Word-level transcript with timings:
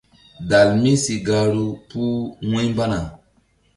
Dalmi 0.49 0.91
si 1.03 1.15
gahru 1.27 1.67
puh 1.89 2.19
wu̧ymbana. 2.49 2.99